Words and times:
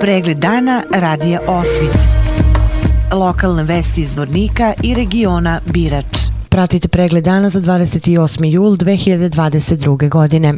Pregled 0.00 0.38
dana 0.38 0.82
radija 0.94 1.40
Osvit. 1.46 1.98
Lokalne 3.12 3.62
vesti 3.62 4.00
iz 4.00 4.16
Vornika 4.16 4.72
i 4.82 4.94
regiona 4.94 5.60
Birač. 5.66 6.04
Pratite 6.48 6.88
pregled 6.88 7.24
dana 7.24 7.50
za 7.50 7.60
28. 7.60 8.44
jul 8.44 8.76
2022. 8.76 10.08
godine. 10.08 10.54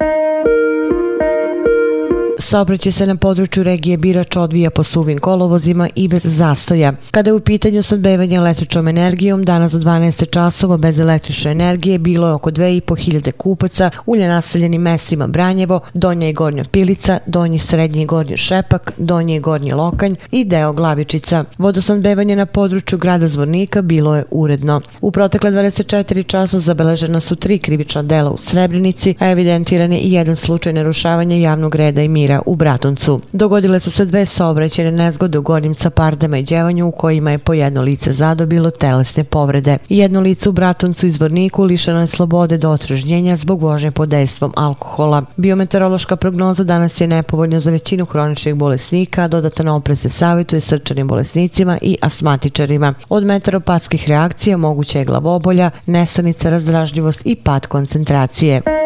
Saobraćaj 2.50 2.92
se 2.92 3.06
na 3.06 3.16
području 3.16 3.62
regije 3.62 3.96
Birač 3.96 4.36
odvija 4.36 4.70
po 4.70 4.82
suvim 4.82 5.18
kolovozima 5.18 5.88
i 5.94 6.08
bez 6.08 6.22
zastoja. 6.24 6.92
Kada 7.10 7.30
je 7.30 7.34
u 7.34 7.40
pitanju 7.40 7.82
sadbevanja 7.82 8.36
električnom 8.36 8.88
energijom, 8.88 9.44
danas 9.44 9.72
do 9.72 9.78
12. 9.78 10.30
časova 10.30 10.76
bez 10.76 10.98
električne 10.98 11.50
energije 11.50 11.98
bilo 11.98 12.26
je 12.26 12.32
oko 12.32 12.50
2500 12.50 13.32
kupaca 13.32 13.90
u 14.06 14.16
naseljenim 14.16 14.82
mestima 14.82 15.26
Branjevo, 15.26 15.80
Donja 15.94 16.28
i 16.28 16.32
Gornja 16.32 16.64
Pilica, 16.64 17.18
Donji 17.26 17.58
Srednji 17.58 18.02
i 18.02 18.06
Gornji 18.06 18.36
Šepak, 18.36 18.92
Donji 18.96 19.36
i 19.36 19.40
Gornji 19.40 19.72
Lokanj 19.72 20.14
i 20.30 20.44
deo 20.44 20.72
Glavičica. 20.72 21.44
Vodosnadbevanje 21.58 22.36
na 22.36 22.46
području 22.46 22.98
grada 22.98 23.28
Zvornika 23.28 23.82
bilo 23.82 24.16
je 24.16 24.24
uredno. 24.30 24.80
U 25.00 25.10
protekle 25.10 25.50
24 25.50 26.26
časa 26.26 26.58
zabeležena 26.58 27.20
su 27.20 27.36
tri 27.36 27.58
krivična 27.58 28.02
dela 28.02 28.30
u 28.30 28.38
Srebrenici, 28.38 29.14
a 29.18 29.30
evidentiran 29.30 29.92
je 29.92 29.98
i 29.98 30.12
jedan 30.12 30.36
slučaj 30.36 30.72
narušavanja 30.72 31.36
javnog 31.36 31.74
reda 31.74 32.02
i 32.02 32.08
mira 32.08 32.39
u 32.46 32.56
Bratuncu. 32.56 33.20
Dogodile 33.32 33.80
su 33.80 33.90
se 33.90 34.04
dve 34.04 34.26
saobraćene 34.26 34.90
nezgode 34.90 35.38
u 35.38 35.42
Gornjim 35.42 35.74
Capardama 35.74 36.38
i 36.38 36.42
Đevanju 36.42 36.86
u 36.86 36.90
kojima 36.90 37.30
je 37.30 37.38
po 37.38 37.54
jedno 37.54 37.82
lice 37.82 38.12
zadobilo 38.12 38.70
telesne 38.70 39.24
povrede. 39.24 39.78
Jedno 39.88 40.20
lice 40.20 40.48
u 40.48 40.52
Bratuncu 40.52 41.06
iz 41.06 41.20
Vorniku 41.20 41.62
lišeno 41.64 42.00
je 42.00 42.06
slobode 42.06 42.58
do 42.58 42.70
otrežnjenja 42.70 43.36
zbog 43.36 43.62
vožnje 43.62 43.90
pod 43.90 44.08
dejstvom 44.08 44.52
alkohola. 44.56 45.24
Biometeorološka 45.36 46.16
prognoza 46.16 46.64
danas 46.64 47.00
je 47.00 47.06
nepovoljna 47.06 47.60
za 47.60 47.70
većinu 47.70 48.04
hroničnih 48.04 48.54
bolesnika, 48.54 49.28
dodatan 49.28 49.68
opres 49.68 50.00
se 50.00 50.08
savjetuje 50.08 50.60
srčanim 50.60 51.08
bolesnicima 51.08 51.78
i 51.82 51.96
astmatičarima. 52.02 52.94
Od 53.08 53.24
meteoropatskih 53.24 54.08
reakcija 54.08 54.56
moguće 54.56 54.98
je 54.98 55.04
glavobolja, 55.04 55.70
nesanica, 55.86 56.50
razdražljivost 56.50 57.20
i 57.24 57.36
pad 57.36 57.66
koncentracije. 57.66 58.79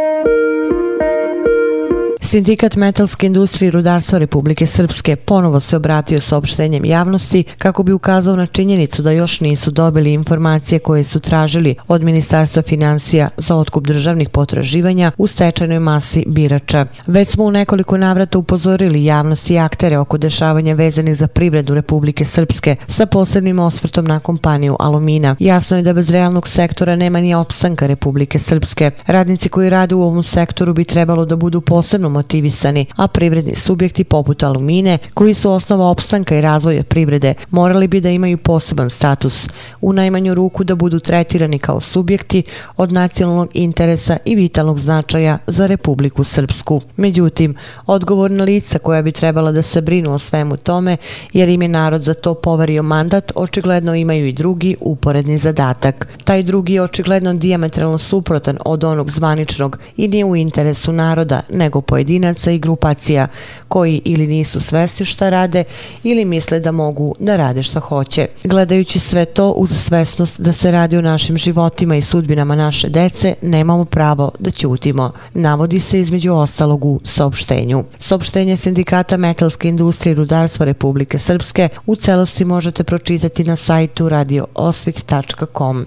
Sindikat 2.34 2.76
metalske 2.76 3.26
industrije 3.26 3.68
i 3.68 3.70
rudarstva 3.70 4.18
Republike 4.18 4.66
Srpske 4.66 5.16
ponovo 5.16 5.60
se 5.60 5.76
obratio 5.76 6.20
s 6.20 6.32
opštenjem 6.32 6.84
javnosti 6.84 7.44
kako 7.58 7.82
bi 7.82 7.92
ukazao 7.92 8.36
na 8.36 8.46
činjenicu 8.46 9.02
da 9.02 9.10
još 9.10 9.40
nisu 9.40 9.70
dobili 9.70 10.12
informacije 10.12 10.78
koje 10.78 11.04
su 11.04 11.20
tražili 11.20 11.74
od 11.88 12.02
Ministarstva 12.02 12.62
financija 12.62 13.28
za 13.36 13.56
otkup 13.56 13.86
državnih 13.86 14.28
potraživanja 14.28 15.12
u 15.18 15.26
stečajnoj 15.26 15.78
masi 15.78 16.24
birača. 16.26 16.86
Već 17.06 17.28
smo 17.28 17.44
u 17.44 17.50
nekoliko 17.50 17.96
navrata 17.96 18.38
upozorili 18.38 19.04
javnosti 19.04 19.54
i 19.54 19.58
aktere 19.58 19.98
oko 19.98 20.18
dešavanja 20.18 20.74
vezanih 20.74 21.16
za 21.16 21.26
privredu 21.26 21.74
Republike 21.74 22.24
Srpske 22.24 22.76
sa 22.88 23.06
posebnim 23.06 23.58
osvrtom 23.58 24.04
na 24.04 24.20
kompaniju 24.20 24.76
Alumina. 24.80 25.36
Jasno 25.38 25.76
je 25.76 25.82
da 25.82 25.92
bez 25.92 26.10
realnog 26.10 26.48
sektora 26.48 26.96
nema 26.96 27.20
ni 27.20 27.34
opstanka 27.34 27.86
Republike 27.86 28.38
Srpske. 28.38 28.90
Radnici 29.06 29.48
koji 29.48 29.70
rade 29.70 29.94
u 29.94 30.02
ovom 30.02 30.22
sektoru 30.22 30.74
bi 30.74 30.84
trebalo 30.84 31.24
da 31.24 31.36
budu 31.36 31.60
posebno 31.60 32.23
motivisani, 32.24 32.86
a 32.96 33.08
privredni 33.08 33.54
subjekti 33.54 34.04
poput 34.04 34.42
Alumine, 34.42 34.98
koji 35.14 35.34
su 35.34 35.50
osnova 35.50 35.86
opstanka 35.86 36.36
i 36.36 36.40
razvoja 36.40 36.82
privrede, 36.84 37.34
morali 37.50 37.88
bi 37.88 38.00
da 38.00 38.10
imaju 38.10 38.38
poseban 38.38 38.90
status, 38.90 39.48
u 39.80 39.92
najmanju 39.92 40.34
ruku 40.34 40.64
da 40.64 40.74
budu 40.74 41.00
tretirani 41.00 41.58
kao 41.58 41.80
subjekti 41.80 42.42
od 42.76 42.92
nacionalnog 42.92 43.48
interesa 43.54 44.16
i 44.24 44.34
vitalnog 44.34 44.78
značaja 44.78 45.38
za 45.46 45.66
Republiku 45.66 46.24
Srpsku. 46.24 46.80
Međutim, 46.96 47.54
odgovorna 47.86 48.44
lica 48.44 48.78
koja 48.78 49.02
bi 49.02 49.12
trebala 49.12 49.52
da 49.52 49.62
se 49.62 49.82
brinu 49.82 50.12
o 50.14 50.18
svemu 50.18 50.56
tome, 50.56 50.96
jer 51.32 51.48
im 51.48 51.62
je 51.62 51.68
narod 51.68 52.02
za 52.02 52.14
to 52.14 52.34
poverio 52.34 52.82
mandat, 52.82 53.32
očigledno 53.34 53.94
imaju 53.94 54.26
i 54.26 54.32
drugi 54.32 54.76
uporedni 54.80 55.38
zadatak. 55.38 56.08
Taj 56.24 56.42
drugi 56.42 56.74
je 56.74 56.82
očigledno 56.82 57.34
diametralno 57.34 57.98
suprotan 57.98 58.58
od 58.64 58.84
onog 58.84 59.10
zvaničnog 59.10 59.78
i 59.96 60.08
nije 60.08 60.24
u 60.24 60.36
interesu 60.36 60.92
naroda, 60.92 61.40
nego 61.50 61.80
pojedinaca 61.80 62.13
pojedinaca 62.14 62.50
i 62.50 62.58
grupacija 62.58 63.26
koji 63.68 64.02
ili 64.04 64.26
nisu 64.26 64.60
svesni 64.60 65.06
šta 65.06 65.30
rade 65.30 65.64
ili 66.02 66.24
misle 66.24 66.60
da 66.60 66.72
mogu 66.72 67.14
da 67.18 67.36
rade 67.36 67.62
šta 67.62 67.80
hoće. 67.80 68.26
Gledajući 68.44 68.98
sve 68.98 69.24
to 69.24 69.50
uz 69.50 69.70
svesnost 69.70 70.40
da 70.40 70.52
se 70.52 70.70
radi 70.70 70.96
o 70.96 71.02
našim 71.02 71.38
životima 71.38 71.96
i 71.96 72.02
sudbinama 72.02 72.54
naše 72.54 72.88
dece, 72.88 73.34
nemamo 73.42 73.84
pravo 73.84 74.32
da 74.38 74.50
ćutimo. 74.50 75.12
Navodi 75.34 75.80
se 75.80 76.00
između 76.00 76.32
ostalog 76.32 76.84
u 76.84 77.00
saopštenju. 77.04 77.84
Saopštenje 77.98 78.56
sindikata 78.56 79.16
metalske 79.16 79.68
industrije 79.68 80.12
i 80.12 80.14
rudarstva 80.14 80.66
Republike 80.66 81.18
Srpske 81.18 81.68
u 81.86 81.96
celosti 81.96 82.44
možete 82.44 82.84
pročitati 82.84 83.44
na 83.44 83.56
sajtu 83.56 84.08
radioosvit.com. 84.08 85.86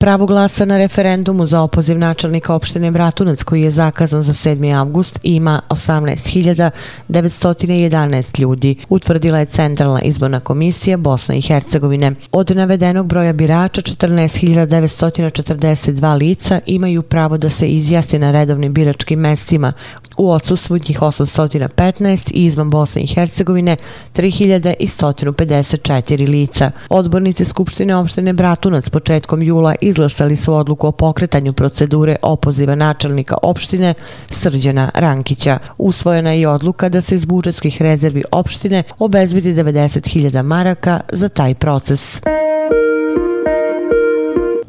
Pravo 0.00 0.26
glasa 0.26 0.64
na 0.64 0.76
referendumu 0.76 1.46
za 1.46 1.60
opoziv 1.60 1.98
načelnika 1.98 2.54
opštine 2.54 2.90
Bratunac 2.90 3.42
koji 3.42 3.62
je 3.62 3.70
zakazan 3.70 4.22
za 4.22 4.32
7. 4.32 4.76
avgust 4.76 5.18
ima 5.22 5.60
18.911 5.68 8.40
ljudi, 8.40 8.76
utvrdila 8.88 9.38
je 9.38 9.46
Centralna 9.46 10.02
izborna 10.02 10.40
komisija 10.40 10.96
Bosne 10.96 11.38
i 11.38 11.42
Hercegovine. 11.42 12.12
Od 12.32 12.50
navedenog 12.50 13.06
broja 13.06 13.32
birača 13.32 13.82
14.942 13.82 16.18
lica 16.18 16.60
imaju 16.66 17.02
pravo 17.02 17.38
da 17.38 17.50
se 17.50 17.68
izjasne 17.68 18.18
na 18.18 18.30
redovnim 18.30 18.72
biračkim 18.72 19.18
mestima 19.18 19.72
u 20.16 20.30
odsustvu 20.30 20.76
njih 20.76 21.00
815 21.00 22.32
i 22.32 22.44
izvan 22.44 22.70
Bosne 22.70 23.02
i 23.02 23.06
Hercegovine 23.06 23.76
3154 24.14 26.28
lica. 26.28 26.70
Odbornici 26.88 27.44
Skupštine 27.44 27.96
opštine 27.96 28.32
Bratunac 28.32 28.90
početkom 28.90 29.42
jula 29.42 29.74
izglasali 29.90 30.36
su 30.36 30.54
odluku 30.54 30.86
o 30.86 30.92
pokretanju 30.92 31.52
procedure 31.52 32.16
opoziva 32.22 32.74
načelnika 32.74 33.36
opštine 33.42 33.94
Srđana 34.30 34.90
Rankića. 34.94 35.58
Usvojena 35.78 36.32
je 36.32 36.48
odluka 36.48 36.88
da 36.88 37.00
se 37.02 37.14
iz 37.14 37.24
budžetskih 37.24 37.82
rezervi 37.82 38.24
opštine 38.32 38.82
obezvidi 38.98 39.54
90.000 39.54 40.42
maraka 40.42 41.00
za 41.12 41.28
taj 41.28 41.54
proces. 41.54 42.20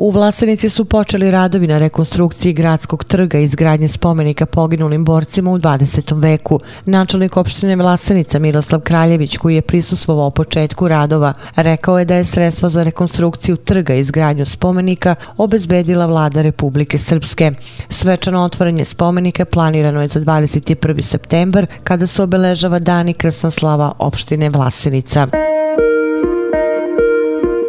U 0.04 0.12
Vlasenici 0.12 0.70
su 0.70 0.86
počeli 0.86 1.32
radovi 1.32 1.68
na 1.68 1.78
rekonstrukciji 1.78 2.54
gradskog 2.54 3.04
trga 3.04 3.38
i 3.40 3.44
izgradnje 3.44 3.88
spomenika 3.88 4.46
poginulim 4.46 5.06
borcima 5.06 5.52
u 5.52 5.58
20. 5.58 6.22
veku. 6.22 6.60
Načelnik 6.86 7.38
opštine 7.38 7.76
Vlasenica 7.76 8.40
Miroslav 8.40 8.82
Kraljević, 8.82 9.38
koji 9.38 9.56
je 9.56 9.62
prisustvovao 9.62 10.30
početku 10.30 10.88
radova, 10.88 11.34
rekao 11.56 12.00
je 12.00 12.06
da 12.06 12.16
je 12.16 12.26
sredstva 12.26 12.70
za 12.70 12.84
rekonstrukciju 12.84 13.58
trga 13.58 13.94
i 13.94 14.00
izgradnju 14.00 14.46
spomenika 14.46 15.16
obezbedila 15.38 16.06
vlada 16.06 16.42
Republike 16.42 16.98
Srpske. 16.98 17.52
Svečano 17.90 18.44
otvoranje 18.44 18.86
spomenika 18.86 19.46
planirano 19.46 20.02
je 20.02 20.08
za 20.08 20.20
21. 20.20 21.02
septembar, 21.02 21.66
kada 21.84 22.08
se 22.08 22.24
obeležava 22.24 22.80
dani 22.80 23.14
Krsnoslava 23.14 23.92
opštine 24.00 24.50
Vlasenica. 24.50 25.28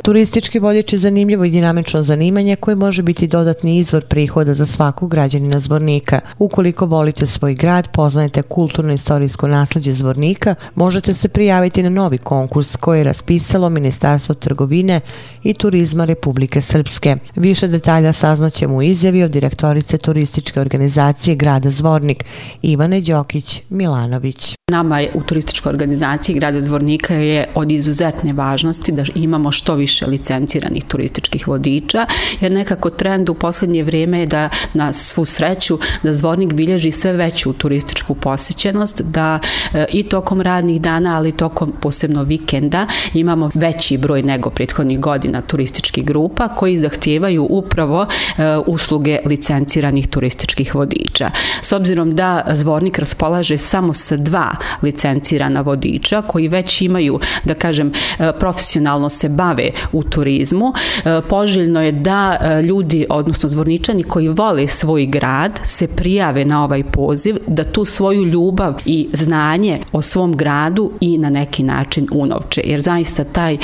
Turistički 0.02 0.58
vodič 0.58 0.92
je 0.92 0.98
zanimljivo 0.98 1.44
i 1.44 1.50
dinamično 1.50 2.02
zanimanje 2.02 2.56
koje 2.56 2.74
može 2.74 3.02
biti 3.02 3.26
dodatni 3.26 3.76
izvor 3.76 4.04
prihoda 4.04 4.54
za 4.54 4.66
svakog 4.66 5.10
građanina 5.10 5.58
Zvornika. 5.58 6.20
Ukoliko 6.38 6.86
volite 6.86 7.26
svoj 7.26 7.54
grad, 7.54 7.88
poznajete 7.88 8.42
kulturno-istorijsko 8.42 9.46
nasljeđe 9.46 9.92
Zvornika, 9.92 10.54
možete 10.74 11.14
se 11.14 11.28
prijaviti 11.28 11.82
na 11.82 11.90
novi 11.90 12.18
konkurs 12.18 12.76
koji 12.76 12.98
je 12.98 13.04
raspisalo 13.04 13.70
Ministarstvo 13.70 14.34
trgovine 14.34 15.00
i 15.42 15.54
turizma 15.54 16.04
Republike 16.04 16.60
Srpske. 16.60 17.16
Više 17.36 17.68
detalja 17.68 18.12
saznaćemo 18.12 18.74
u 18.74 18.82
izjavi 18.82 19.22
od 19.22 19.30
direktorice 19.30 19.98
turističke 19.98 20.60
organizacije 20.60 21.36
grada 21.36 21.70
Zvornik, 21.70 22.24
Ivane 22.62 23.00
Đokić-Milanović. 23.00 24.54
Nama 24.70 25.00
je 25.00 25.10
u 25.14 25.22
turističkoj 25.22 25.70
organizaciji 25.70 26.34
grada 26.34 26.60
Zvornika 26.60 27.14
je 27.14 27.46
od 27.54 27.72
izuzetne 27.72 28.32
važnosti 28.32 28.92
da 28.92 29.04
imamo 29.14 29.52
što 29.52 29.74
više 29.74 29.91
licenciranih 30.00 30.84
turističkih 30.84 31.48
vodiča, 31.48 32.06
jer 32.40 32.52
nekako 32.52 32.90
trend 32.90 33.28
u 33.28 33.34
posljednje 33.34 33.82
vrijeme 33.82 34.20
je 34.20 34.26
da 34.26 34.48
na 34.74 34.92
svu 34.92 35.24
sreću 35.24 35.78
da 36.02 36.12
Zvornik 36.12 36.52
bilježi 36.52 36.90
sve 36.90 37.12
veću 37.12 37.52
turističku 37.52 38.14
posjećenost, 38.14 39.02
da 39.02 39.38
e, 39.74 39.86
i 39.92 40.02
tokom 40.02 40.40
radnih 40.40 40.80
dana, 40.80 41.16
ali 41.16 41.32
tokom 41.32 41.72
posebno 41.80 42.22
vikenda 42.22 42.86
imamo 43.14 43.50
veći 43.54 43.98
broj 43.98 44.22
nego 44.22 44.50
prethodnih 44.50 45.00
godina 45.00 45.40
turističkih 45.40 46.04
grupa 46.04 46.48
koji 46.48 46.78
zahtijevaju 46.78 47.46
upravo 47.50 48.06
e, 48.06 48.56
usluge 48.66 49.18
licenciranih 49.26 50.08
turističkih 50.08 50.74
vodiča. 50.74 51.30
S 51.62 51.72
obzirom 51.72 52.14
da 52.14 52.44
Zvornik 52.52 52.98
raspolaže 52.98 53.56
samo 53.56 53.92
sa 53.92 54.16
dva 54.16 54.56
licencirana 54.82 55.60
vodiča 55.60 56.22
koji 56.22 56.48
već 56.48 56.80
imaju, 56.80 57.20
da 57.44 57.54
kažem, 57.54 57.92
e, 58.18 58.32
profesionalno 58.38 59.08
se 59.08 59.28
bave 59.28 59.70
u 59.92 60.02
turizmu. 60.02 60.72
E, 61.04 61.20
poželjno 61.28 61.82
je 61.82 61.92
da 61.92 62.36
e, 62.40 62.62
ljudi, 62.62 63.06
odnosno 63.10 63.48
zvorničani 63.48 64.02
koji 64.02 64.28
vole 64.28 64.66
svoj 64.66 65.06
grad, 65.06 65.60
se 65.64 65.86
prijave 65.86 66.44
na 66.44 66.64
ovaj 66.64 66.82
poziv, 66.84 67.36
da 67.46 67.64
tu 67.64 67.84
svoju 67.84 68.24
ljubav 68.24 68.74
i 68.84 69.08
znanje 69.12 69.80
o 69.92 70.02
svom 70.02 70.36
gradu 70.36 70.90
i 71.00 71.18
na 71.18 71.30
neki 71.30 71.62
način 71.62 72.06
unovče, 72.12 72.60
jer 72.64 72.80
zaista 72.80 73.24
taj 73.24 73.54
e, 73.54 73.58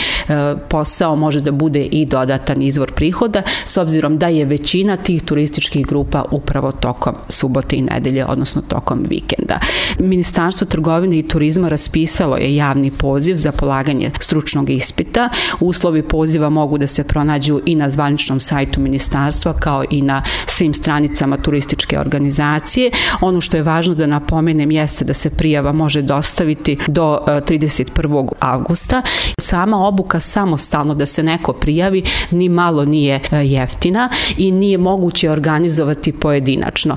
posao 0.68 1.16
može 1.16 1.40
da 1.40 1.52
bude 1.52 1.84
i 1.84 2.06
dodatan 2.06 2.62
izvor 2.62 2.92
prihoda, 2.92 3.42
s 3.64 3.76
obzirom 3.76 4.18
da 4.18 4.28
je 4.28 4.44
većina 4.44 4.96
tih 4.96 5.22
turističkih 5.22 5.86
grupa 5.86 6.24
upravo 6.30 6.72
tokom 6.72 7.14
subote 7.28 7.76
i 7.76 7.82
nedelje, 7.82 8.26
odnosno 8.26 8.62
tokom 8.68 9.04
vikenda. 9.08 9.58
Ministarstvo 9.98 10.66
trgovine 10.66 11.18
i 11.18 11.28
turizma 11.28 11.68
raspisalo 11.68 12.36
je 12.36 12.56
javni 12.56 12.90
poziv 12.90 13.36
za 13.36 13.52
polaganje 13.52 14.10
stručnog 14.20 14.70
ispita. 14.70 15.28
Uslovi 15.60 16.02
poziva 16.08 16.49
mogu 16.49 16.78
da 16.78 16.87
se 16.87 17.05
pronađu 17.05 17.60
i 17.66 17.75
na 17.75 17.90
zvaničnom 17.90 18.40
sajtu 18.40 18.81
ministarstva 18.81 19.52
kao 19.52 19.84
i 19.90 20.02
na 20.02 20.22
svim 20.46 20.75
stranicama 20.75 21.37
turističke 21.37 21.99
organizacije. 21.99 22.90
Ono 23.20 23.40
što 23.40 23.56
je 23.56 23.62
važno 23.62 23.94
da 23.94 24.06
napomenem 24.06 24.70
jeste 24.70 25.05
da 25.05 25.14
se 25.14 25.31
prijava 25.31 25.72
može 25.72 26.02
dostaviti 26.02 26.78
do 26.87 27.19
e, 27.26 27.31
31. 27.31 28.28
augusta. 28.40 28.69
avgusta. 28.69 29.02
Sama 29.40 29.87
obuka 29.87 30.20
samostalno 30.20 30.94
da 30.94 31.06
se 31.06 31.22
neko 31.22 31.52
prijavi 31.52 32.02
ni 32.31 32.49
malo 32.49 32.84
nije 32.84 33.20
e, 33.31 33.37
jeftina 33.37 34.11
i 34.37 34.52
nije 34.52 34.78
moguće 34.78 35.31
organizovati 35.31 36.12
pojedinačno. 36.12 36.96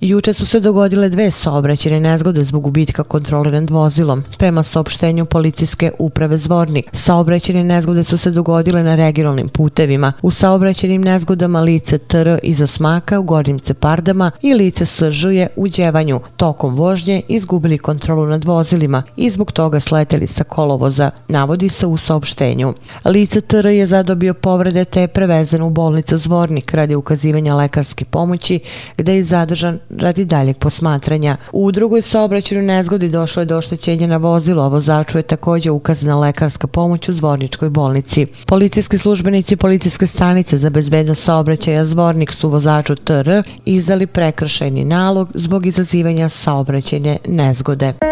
Juče 0.00 0.32
su 0.32 0.46
se 0.46 0.60
dogodile 0.60 1.08
dve 1.08 1.30
saobraćene 1.30 2.00
nezgode 2.00 2.44
zbog 2.44 2.62
gubitka 2.62 3.04
kontrole 3.04 3.52
nad 3.52 3.70
vozilom. 3.70 4.24
Prema 4.38 4.62
saopštenju 4.62 5.24
policijske 5.24 5.92
uprave 5.98 6.38
Zvornik, 6.38 6.88
saobraćene 6.92 7.64
nezgode 7.64 8.04
su 8.04 8.18
se 8.18 8.30
dogodile 8.30 8.82
na 8.82 8.94
regionalnim 8.94 9.48
putevima. 9.48 10.12
U 10.22 10.30
saobraćenim 10.30 11.02
nezgodama 11.02 11.60
lice 11.60 11.98
TR 11.98 12.38
iza 12.42 12.66
smaka 12.66 13.20
u 13.20 13.22
Gornjim 13.22 13.58
Cepardama 13.58 14.30
i 14.42 14.54
lice 14.54 14.86
SŽ 14.86 15.24
je 15.24 15.48
u 15.56 15.68
djevanju. 15.68 16.20
Tokom 16.36 16.74
vožnje 16.74 17.22
izgubili 17.28 17.78
kontrolu 17.78 18.26
nad 18.26 18.44
vozilima 18.44 19.02
i 19.16 19.30
zbog 19.30 19.52
toga 19.52 19.80
sleteli 19.80 20.26
sa 20.26 20.44
kolovoza, 20.44 21.10
navodi 21.28 21.68
se 21.68 21.86
u 21.86 21.96
saopštenju. 21.96 22.74
Lice 23.04 23.40
TR 23.40 23.66
je 23.66 23.86
zadobio 23.86 24.34
povrede 24.34 24.84
te 24.84 25.00
je 25.00 25.08
prevezen 25.08 25.62
u 25.62 25.70
bolnicu 25.70 26.18
Zvornik 26.18 26.74
radi 26.74 26.94
ukazivanja 26.94 27.54
lekarske 27.54 28.04
pomoći 28.04 28.60
gde 28.96 29.16
je 29.16 29.22
zadržan 29.22 29.78
radi 29.90 30.24
daljeg 30.24 30.58
posmatranja. 30.58 31.36
U 31.52 31.72
drugoj 31.72 32.02
saobraćenju 32.02 32.62
nezgodi 32.62 33.08
došlo 33.08 33.42
je 33.42 33.46
do 33.46 33.56
oštećenja 33.56 34.06
na 34.06 34.16
vozilu, 34.16 34.62
a 34.62 34.68
vozaču 34.68 35.18
je 35.18 35.22
također 35.22 35.72
ukazana 35.72 36.18
lekarska 36.18 36.66
pomoć 36.66 37.08
u 37.08 37.12
Zvorničkoj 37.12 37.70
bolnici. 37.70 38.26
Policijski 38.46 38.98
službenici 38.98 39.56
Policijske 39.56 40.06
stanice 40.06 40.58
za 40.58 40.70
bezbednost 40.70 41.24
saobraćaja 41.24 41.84
Zvornik 41.84 42.32
su 42.32 42.48
vozaču 42.48 42.96
TR 42.96 43.42
izdali 43.64 44.06
prekršajni 44.06 44.84
nalog 44.84 45.28
zbog 45.34 45.66
izazivanja 45.66 46.28
saobraćene 46.28 47.18
nezgode. 47.28 48.07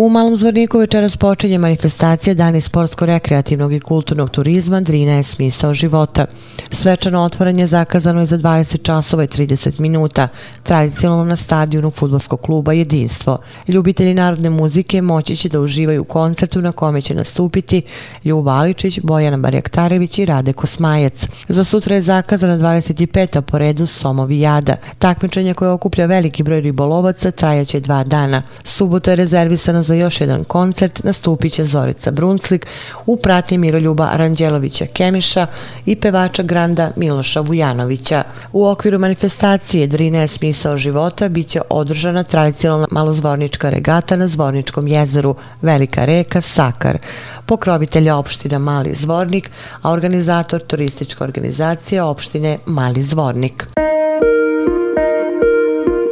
U 0.00 0.08
Malom 0.08 0.36
Zvorniku 0.36 0.78
večeras 0.78 1.16
počinje 1.16 1.58
manifestacija 1.58 2.34
Dani 2.34 2.60
sportsko-rekreativnog 2.60 3.72
i 3.72 3.80
kulturnog 3.80 4.30
turizma 4.30 4.80
Drina 4.80 5.12
je 5.12 5.22
smisao 5.22 5.74
života. 5.74 6.26
Svečano 6.70 7.22
otvaranje 7.22 7.66
zakazano 7.66 8.20
je 8.20 8.26
za 8.26 8.38
20 8.38 8.82
časova 8.82 9.24
i 9.24 9.26
30 9.26 9.80
minuta, 9.80 10.28
tradicionalno 10.62 11.24
na 11.24 11.36
stadionu 11.36 11.90
futbolskog 11.90 12.40
kluba 12.40 12.72
Jedinstvo. 12.72 13.38
Ljubitelji 13.68 14.14
narodne 14.14 14.50
muzike 14.50 15.02
moći 15.02 15.36
će 15.36 15.48
da 15.48 15.60
uživaju 15.60 16.02
u 16.02 16.04
koncertu 16.04 16.60
na 16.60 16.72
kome 16.72 17.02
će 17.02 17.14
nastupiti 17.14 17.82
Ljuba 18.24 18.52
Aličić, 18.52 19.00
Bojana 19.02 19.36
Barjaktarević 19.36 20.18
i 20.18 20.24
Rade 20.24 20.52
Kosmajac. 20.52 21.28
Za 21.48 21.64
sutra 21.64 21.94
je 21.94 22.02
zakazana 22.02 22.58
25. 22.58 23.40
po 23.40 23.58
redu 23.58 23.86
Somovi 23.86 24.40
Jada. 24.40 24.76
Takmičenje 24.98 25.54
koje 25.54 25.70
okuplja 25.70 26.06
veliki 26.06 26.42
broj 26.42 26.60
ribolovaca 26.60 27.30
trajaće 27.30 27.80
dva 27.80 28.04
dana. 28.04 28.42
Subota 28.64 29.10
je 29.10 29.16
rezervisana 29.16 29.82
za 29.82 29.89
još 29.94 30.20
jedan 30.20 30.44
koncert 30.44 31.04
nastupit 31.04 31.52
će 31.52 31.64
Zorica 31.64 32.10
Brunclik 32.10 32.66
u 33.06 33.16
pratnji 33.16 33.58
Miroljuba 33.58 34.08
Aranđelovića 34.12 34.86
Kemiša 34.86 35.46
i 35.86 35.96
pevača 35.96 36.42
Granda 36.42 36.90
Miloša 36.96 37.40
Vujanovića. 37.40 38.22
U 38.52 38.66
okviru 38.66 38.98
manifestacije 38.98 39.86
Drine 39.86 40.18
je 40.18 40.28
smisao 40.28 40.76
života 40.76 41.28
bit 41.28 41.48
će 41.48 41.60
održana 41.70 42.22
tradicionalna 42.22 42.86
malozvornička 42.90 43.70
regata 43.70 44.16
na 44.16 44.28
Zvorničkom 44.28 44.88
jezeru 44.88 45.34
Velika 45.62 46.04
reka 46.04 46.40
Sakar. 46.40 46.98
Pokrovitelja 47.46 48.16
opština 48.16 48.58
Mali 48.58 48.94
Zvornik, 48.94 49.50
a 49.82 49.90
organizator 49.90 50.60
turistička 50.60 51.24
organizacija 51.24 52.06
opštine 52.06 52.58
Mali 52.66 53.02
Zvornik. 53.02 53.89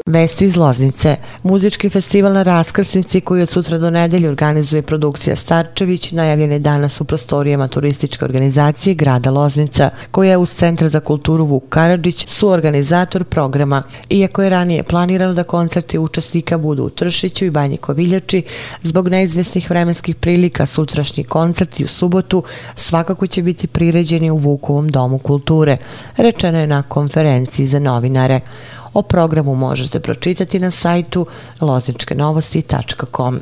Vesti 0.08 0.44
iz 0.44 0.56
Loznice. 0.56 1.16
Muzički 1.42 1.90
festival 1.90 2.32
na 2.32 2.42
raskrsnici 2.42 3.20
koji 3.20 3.42
od 3.42 3.48
sutra 3.48 3.78
do 3.78 3.90
nedelje 3.90 4.28
organizuje 4.28 4.82
produkcija 4.82 5.36
Starčević 5.36 6.12
najavljen 6.12 6.52
je 6.52 6.58
danas 6.58 7.00
u 7.00 7.04
prostorijama 7.04 7.68
turističke 7.68 8.24
organizacije 8.24 8.94
grada 8.94 9.30
Loznica, 9.30 9.90
koja 10.10 10.30
je 10.30 10.36
uz 10.36 10.50
Centar 10.50 10.88
za 10.88 11.00
kulturu 11.00 11.44
Vuk 11.44 11.64
Karadžić 11.68 12.28
su 12.28 12.48
organizator 12.48 13.24
programa. 13.24 13.82
Iako 14.10 14.42
je 14.42 14.50
ranije 14.50 14.82
planirano 14.82 15.34
da 15.34 15.44
koncerti 15.44 15.98
učesnika 15.98 16.58
budu 16.58 16.84
u 16.84 16.90
Tršiću 16.90 17.44
i 17.44 17.50
Banji 17.50 17.76
Koviljači, 17.76 18.42
zbog 18.82 19.08
neizvjesnih 19.08 19.70
vremenskih 19.70 20.16
prilika 20.16 20.66
sutrašnji 20.66 21.24
koncerti 21.24 21.84
u 21.84 21.88
subotu 21.88 22.42
svakako 22.74 23.26
će 23.26 23.42
biti 23.42 23.66
priređeni 23.66 24.30
u 24.30 24.36
Vukovom 24.36 24.88
domu 24.88 25.18
kulture, 25.18 25.76
rečeno 26.16 26.60
je 26.60 26.66
na 26.66 26.82
konferenciji 26.82 27.66
za 27.66 27.78
novinare. 27.78 28.40
O 28.94 29.02
programu 29.02 29.54
možete 29.54 30.00
pročitati 30.00 30.58
na 30.58 30.70
sajtu 30.70 31.26
lozničkenovosti.com. 31.60 33.40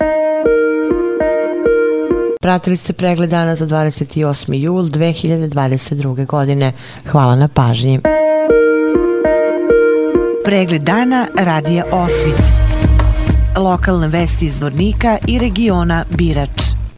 Pratili 2.41 2.77
ste 2.77 2.93
pregled 2.93 3.31
dana 3.31 3.55
za 3.57 3.67
28. 3.67 4.55
jul 4.55 4.85
2022. 4.85 6.27
godine. 6.27 6.73
Hvala 7.07 7.37
na 7.37 7.49
pažnji. 7.49 8.01
Pregled 10.45 10.83
dana 10.83 11.27
radija 11.39 11.85
Osvit. 11.93 12.43
Lokalne 13.57 14.09
vesti 14.09 14.47
iz 14.47 14.61
Vornika 14.61 15.19
i 15.27 15.39
regiona 15.39 16.05
Birač. 16.11 16.66